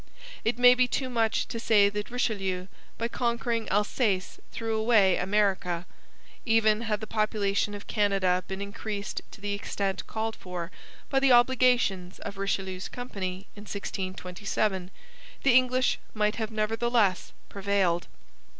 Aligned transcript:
It 0.43 0.57
may 0.57 0.73
be 0.73 0.87
too 0.87 1.11
much 1.11 1.47
to 1.47 1.59
say 1.59 1.87
that 1.87 2.09
Richelieu 2.09 2.65
by 2.97 3.07
conquering 3.07 3.69
Alsace 3.69 4.39
threw 4.51 4.75
away 4.75 5.15
America. 5.17 5.85
Even 6.43 6.81
had 6.81 7.01
the 7.01 7.05
population 7.05 7.75
of 7.75 7.85
Canada 7.85 8.43
been 8.47 8.63
increased 8.63 9.21
to 9.29 9.39
the 9.39 9.53
extent 9.53 10.07
called 10.07 10.35
for 10.35 10.71
by 11.11 11.19
the 11.19 11.31
obligations 11.31 12.17
of 12.17 12.39
Richelieu's 12.39 12.89
company 12.89 13.45
in 13.55 13.61
1627, 13.69 14.89
the 15.43 15.53
English 15.53 15.99
might 16.15 16.37
have 16.37 16.49
nevertheless 16.49 17.31
prevailed. 17.47 18.07